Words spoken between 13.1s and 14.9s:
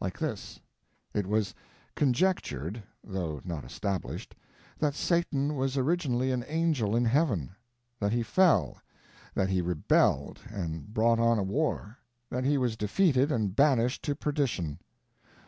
and banished to perdition.